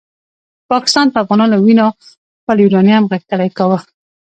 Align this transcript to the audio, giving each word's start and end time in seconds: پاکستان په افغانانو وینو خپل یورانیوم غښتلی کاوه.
پاکستان 0.71 1.07
په 1.11 1.17
افغانانو 1.23 1.55
وینو 1.65 1.87
خپل 2.41 2.57
یورانیوم 2.63 3.05
غښتلی 3.11 3.49
کاوه. 3.57 3.79